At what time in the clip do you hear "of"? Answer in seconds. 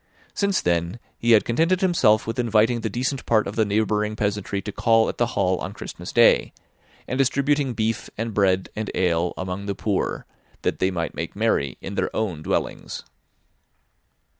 3.45-3.55